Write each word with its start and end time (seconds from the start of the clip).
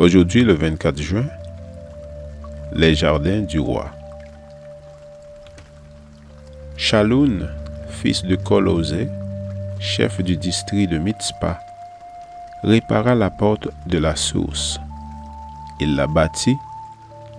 Aujourd'hui, 0.00 0.44
le 0.44 0.54
24 0.54 0.96
juin, 0.96 1.26
les 2.72 2.94
jardins 2.94 3.42
du 3.42 3.58
roi. 3.60 3.90
Chaloun, 6.78 7.50
fils 7.90 8.22
de 8.22 8.34
Colosé, 8.34 9.08
chef 9.78 10.22
du 10.22 10.38
district 10.38 10.90
de 10.90 10.96
Mitzpah, 10.96 11.60
répara 12.62 13.14
la 13.14 13.28
porte 13.28 13.68
de 13.88 13.98
la 13.98 14.16
source. 14.16 14.80
Il 15.80 15.96
la 15.96 16.06
bâtit, 16.06 16.56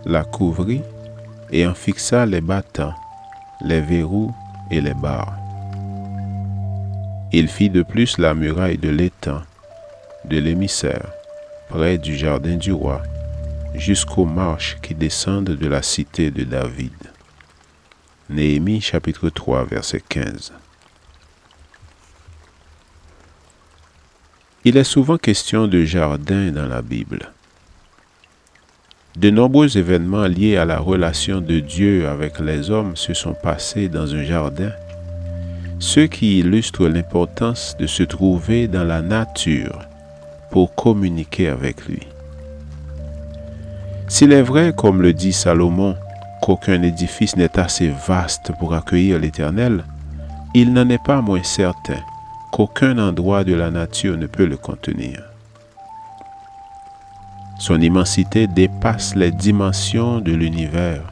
la 0.05 0.23
couvrit 0.23 0.84
et 1.51 1.65
en 1.65 1.73
fixa 1.73 2.27
les 2.27 2.41
battants, 2.41 2.93
les 3.62 3.81
verrous 3.81 4.35
et 4.70 4.81
les 4.81 4.93
barres. 4.93 5.35
Il 7.34 7.48
fit 7.48 7.71
de 7.71 7.81
plus 7.81 8.20
la 8.20 8.35
muraille 8.35 8.77
de 8.77 8.89
l'étang, 8.89 9.41
de 10.25 10.37
l'émissaire, 10.37 11.12
près 11.72 11.98
du 11.98 12.18
jardin 12.18 12.58
du 12.58 12.74
roi, 12.74 13.02
jusqu'aux 13.76 14.26
marches 14.26 14.77
qui 14.82 14.94
descendent 14.94 15.55
de 15.55 15.68
la 15.68 15.82
cité 15.82 16.30
de 16.30 16.44
David. 16.44 16.91
Néhémie 18.30 18.82
chapitre 18.82 19.30
3 19.30 19.64
verset 19.64 20.04
15. 20.10 20.52
Il 24.66 24.76
est 24.76 24.84
souvent 24.84 25.18
question 25.18 25.68
de 25.68 25.86
jardin 25.86 26.52
dans 26.52 26.68
la 26.68 26.82
Bible. 26.82 27.32
De 29.16 29.30
nombreux 29.30 29.77
événements 29.77 30.27
liés 30.27 30.58
à 30.58 30.66
la 30.66 30.77
relation 30.77 31.40
de 31.40 31.60
Dieu 31.60 32.10
avec 32.10 32.40
les 32.40 32.70
hommes 32.70 32.98
se 32.98 33.14
sont 33.14 33.34
passés 33.34 33.88
dans 33.88 34.14
un 34.14 34.24
jardin, 34.24 34.72
ce 35.80 36.02
qui 36.02 36.40
illustre 36.40 36.88
l'importance 36.88 37.77
de 37.80 37.88
se 37.88 38.04
trouver 38.04 38.68
dans 38.68 38.84
la 38.84 39.02
nature 39.02 39.88
pour 40.52 40.76
communiquer 40.76 41.48
avec 41.48 41.85
lui. 41.88 42.02
S'il 44.07 44.34
est 44.34 44.41
vrai, 44.41 44.74
comme 44.76 45.02
le 45.02 45.13
dit 45.13 45.34
Salomon, 45.34 45.96
qu'aucun 46.41 46.82
édifice 46.84 47.38
n'est 47.38 47.58
assez 47.58 47.93
vaste 48.08 48.52
pour 48.60 48.74
accueillir 48.74 49.20
l'Éternel, 49.20 49.85
il 50.54 50.74
n'en 50.74 50.90
est 50.90 51.04
pas 51.04 51.21
moins 51.21 51.43
certain 51.43 51.99
qu'aucun 52.52 52.98
endroit 52.98 53.46
de 53.46 53.54
la 53.54 53.71
nature 53.71 54.18
ne 54.18 54.27
peut 54.27 54.46
le 54.46 54.58
contenir. 54.58 55.24
Son 57.58 57.80
immensité 57.80 58.48
dépasse 58.48 59.15
les 59.15 59.32
dimensions 59.32 60.20
de 60.20 60.34
l'univers, 60.34 61.04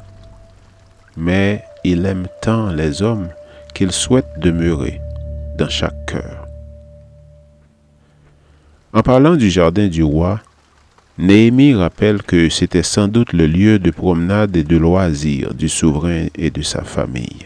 mais 1.16 1.64
il 1.84 2.06
aime 2.06 2.28
tant 2.42 2.72
les 2.72 3.02
hommes 3.02 3.30
qu'il 3.74 3.92
souhaite 3.92 4.28
demeurer 4.40 5.00
dans 5.58 5.70
chaque 5.70 6.06
cœur. 6.06 6.39
En 8.92 9.04
parlant 9.04 9.36
du 9.36 9.52
jardin 9.52 9.88
du 9.88 10.02
roi, 10.02 10.40
Néhémie 11.20 11.76
rappelle 11.76 12.24
que 12.24 12.50
c'était 12.50 12.82
sans 12.82 13.08
doute 13.08 13.34
le 13.34 13.46
lieu 13.46 13.78
de 13.78 13.92
promenade 13.92 14.58
et 14.58 14.64
de 14.64 14.78
loisir 14.78 15.54
du 15.54 15.70
souverain 15.70 16.26
et 16.36 16.50
de 16.50 16.64
sa 16.64 16.84
famille. 16.84 17.46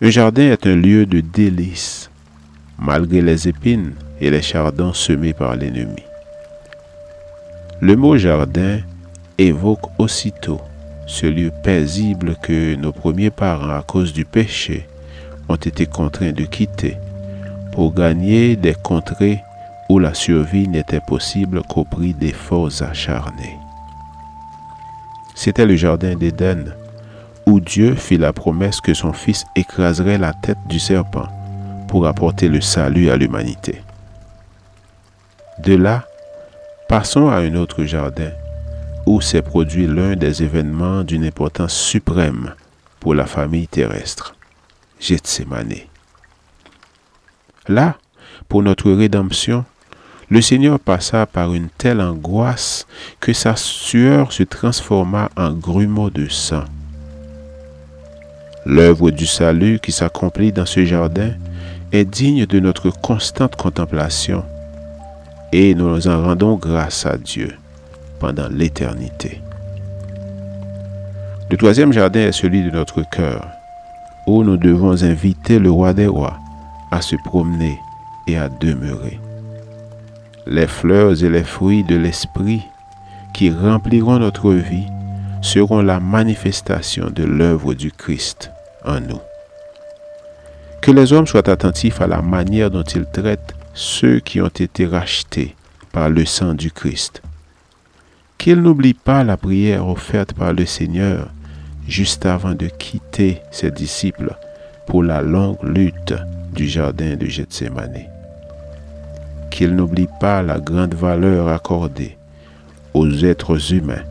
Un 0.00 0.10
jardin 0.10 0.52
est 0.52 0.66
un 0.66 0.76
lieu 0.76 1.04
de 1.04 1.20
délices, 1.20 2.10
malgré 2.78 3.22
les 3.22 3.48
épines 3.48 3.94
et 4.20 4.30
les 4.30 4.42
chardons 4.42 4.92
semés 4.92 5.32
par 5.32 5.56
l'ennemi. 5.56 6.02
Le 7.80 7.96
mot 7.96 8.16
jardin 8.16 8.78
évoque 9.38 9.98
aussitôt 9.98 10.60
ce 11.08 11.26
lieu 11.26 11.50
paisible 11.64 12.36
que 12.40 12.76
nos 12.76 12.92
premiers 12.92 13.30
parents, 13.30 13.78
à 13.78 13.82
cause 13.82 14.12
du 14.12 14.24
péché, 14.24 14.86
ont 15.48 15.56
été 15.56 15.86
contraints 15.86 16.32
de 16.32 16.44
quitter 16.44 16.96
pour 17.72 17.92
gagner 17.92 18.54
des 18.54 18.74
contrées 18.74 19.40
où 19.92 19.98
la 19.98 20.14
survie 20.14 20.68
n'était 20.68 21.02
possible 21.02 21.62
qu'au 21.64 21.84
prix 21.84 22.14
d'efforts 22.14 22.82
acharnés. 22.82 23.58
C'était 25.34 25.66
le 25.66 25.76
Jardin 25.76 26.14
d'Éden, 26.14 26.74
où 27.44 27.60
Dieu 27.60 27.94
fit 27.94 28.16
la 28.16 28.32
promesse 28.32 28.80
que 28.80 28.94
son 28.94 29.12
Fils 29.12 29.44
écraserait 29.54 30.16
la 30.16 30.32
tête 30.32 30.56
du 30.66 30.78
serpent 30.78 31.28
pour 31.88 32.06
apporter 32.06 32.48
le 32.48 32.62
salut 32.62 33.10
à 33.10 33.18
l'humanité. 33.18 33.82
De 35.58 35.74
là, 35.74 36.06
passons 36.88 37.28
à 37.28 37.36
un 37.40 37.54
autre 37.54 37.84
jardin 37.84 38.30
où 39.04 39.20
s'est 39.20 39.42
produit 39.42 39.86
l'un 39.86 40.16
des 40.16 40.42
événements 40.42 41.04
d'une 41.04 41.26
importance 41.26 41.74
suprême 41.74 42.54
pour 42.98 43.14
la 43.14 43.26
famille 43.26 43.68
terrestre, 43.68 44.36
Gethsemane. 44.98 45.74
Là, 47.68 47.96
pour 48.48 48.62
notre 48.62 48.90
rédemption, 48.90 49.66
le 50.32 50.40
Seigneur 50.40 50.80
passa 50.80 51.26
par 51.26 51.52
une 51.52 51.68
telle 51.68 52.00
angoisse 52.00 52.86
que 53.20 53.34
sa 53.34 53.54
sueur 53.54 54.32
se 54.32 54.42
transforma 54.42 55.28
en 55.36 55.52
grumeaux 55.52 56.08
de 56.08 56.26
sang. 56.26 56.64
L'œuvre 58.64 59.10
du 59.10 59.26
salut 59.26 59.78
qui 59.78 59.92
s'accomplit 59.92 60.50
dans 60.50 60.64
ce 60.64 60.86
jardin 60.86 61.32
est 61.92 62.06
digne 62.06 62.46
de 62.46 62.60
notre 62.60 62.88
constante 62.88 63.56
contemplation 63.56 64.42
et 65.52 65.74
nous 65.74 66.08
en 66.08 66.22
rendons 66.22 66.56
grâce 66.56 67.04
à 67.04 67.18
Dieu 67.18 67.54
pendant 68.18 68.48
l'éternité. 68.48 69.42
Le 71.50 71.58
troisième 71.58 71.92
jardin 71.92 72.20
est 72.20 72.32
celui 72.32 72.62
de 72.62 72.70
notre 72.70 73.02
cœur, 73.10 73.46
où 74.26 74.42
nous 74.44 74.56
devons 74.56 75.02
inviter 75.02 75.58
le 75.58 75.70
roi 75.70 75.92
des 75.92 76.06
rois 76.06 76.38
à 76.90 77.02
se 77.02 77.16
promener 77.16 77.78
et 78.26 78.38
à 78.38 78.48
demeurer 78.48 79.20
les 80.46 80.66
fleurs 80.66 81.22
et 81.22 81.28
les 81.28 81.44
fruits 81.44 81.84
de 81.84 81.96
l'Esprit 81.96 82.62
qui 83.34 83.50
rempliront 83.50 84.18
notre 84.18 84.52
vie 84.52 84.86
seront 85.40 85.82
la 85.82 86.00
manifestation 86.00 87.10
de 87.10 87.24
l'œuvre 87.24 87.74
du 87.74 87.90
Christ 87.90 88.50
en 88.84 89.00
nous. 89.00 89.20
Que 90.80 90.90
les 90.90 91.12
hommes 91.12 91.26
soient 91.26 91.48
attentifs 91.48 92.00
à 92.00 92.06
la 92.06 92.22
manière 92.22 92.70
dont 92.70 92.82
ils 92.82 93.06
traitent 93.06 93.54
ceux 93.74 94.20
qui 94.20 94.40
ont 94.40 94.48
été 94.48 94.86
rachetés 94.86 95.54
par 95.92 96.10
le 96.10 96.24
sang 96.24 96.54
du 96.54 96.70
Christ. 96.70 97.22
Qu'ils 98.38 98.60
n'oublient 98.60 98.94
pas 98.94 99.24
la 99.24 99.36
prière 99.36 99.86
offerte 99.86 100.32
par 100.32 100.52
le 100.52 100.66
Seigneur 100.66 101.28
juste 101.86 102.26
avant 102.26 102.54
de 102.54 102.66
quitter 102.66 103.40
ses 103.50 103.70
disciples 103.70 104.36
pour 104.86 105.02
la 105.02 105.22
longue 105.22 105.62
lutte 105.62 106.14
du 106.52 106.68
jardin 106.68 107.16
de 107.16 107.26
Gethsemane 107.26 108.21
qu'il 109.52 109.76
n'oublie 109.76 110.08
pas 110.18 110.42
la 110.42 110.58
grande 110.58 110.94
valeur 110.94 111.48
accordée 111.48 112.16
aux 112.94 113.08
êtres 113.24 113.72
humains 113.72 114.02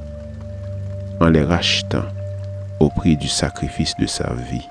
en 1.19 1.27
les 1.27 1.43
rachetant 1.43 2.05
au 2.79 2.89
prix 2.89 3.17
du 3.17 3.27
sacrifice 3.27 3.93
de 3.99 4.05
sa 4.05 4.33
vie. 4.49 4.67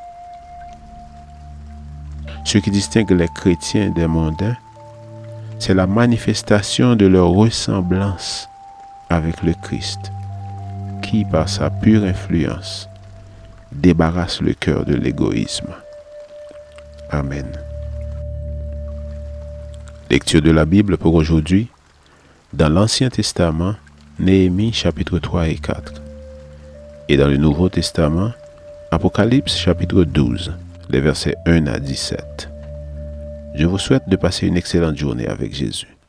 Ce 2.45 2.59
qui 2.59 2.71
distingue 2.71 3.11
les 3.11 3.29
chrétiens 3.29 3.91
des 3.91 4.07
mondains, 4.07 4.57
c'est 5.59 5.75
la 5.75 5.87
manifestation 5.87 6.97
de 6.97 7.07
leur 7.07 7.29
ressemblance 7.29 8.49
avec 9.11 9.43
le 9.43 9.53
Christ, 9.63 10.11
qui, 11.03 11.25
par 11.25 11.49
sa 11.49 11.69
pure 11.69 12.05
influence, 12.05 12.89
débarrasse 13.73 14.41
le 14.41 14.55
cœur 14.55 14.85
de 14.85 14.95
l'égoïsme. 14.95 15.75
Amen. 17.11 17.47
Lecture 20.13 20.43
de 20.43 20.51
la 20.51 20.65
Bible 20.65 20.99
pour 20.99 21.15
aujourd'hui. 21.15 21.69
Dans 22.53 22.69
l'Ancien 22.69 23.11
Testament, 23.11 23.77
Néhémie 24.19 24.73
chapitre 24.73 25.21
3 25.21 25.51
et 25.51 25.55
4. 25.55 26.03
Et 27.09 27.17
dans 27.17 27.29
le 27.29 27.37
Nouveau 27.37 27.69
Testament, 27.69 28.33
Apocalypse 28.91 29.57
chapitre 29.57 30.03
12, 30.03 30.53
les 30.89 31.01
versets 31.01 31.37
1 31.47 31.69
à 31.69 31.79
17. 31.79 32.51
Je 33.55 33.67
vous 33.67 33.79
souhaite 33.79 34.09
de 34.09 34.17
passer 34.17 34.49
une 34.49 34.57
excellente 34.57 34.97
journée 34.97 35.29
avec 35.29 35.55
Jésus. 35.55 36.00